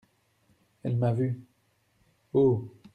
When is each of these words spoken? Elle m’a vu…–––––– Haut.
Elle 0.81 0.97
m’a 0.97 1.13
vu…–––––– 1.13 1.39
Haut. 2.33 2.73